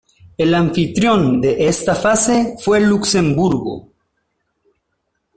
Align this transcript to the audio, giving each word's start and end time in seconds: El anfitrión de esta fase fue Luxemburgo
El 0.35 0.55
anfitrión 0.55 1.39
de 1.41 1.67
esta 1.67 1.93
fase 1.93 2.55
fue 2.59 2.79
Luxemburgo 2.79 3.91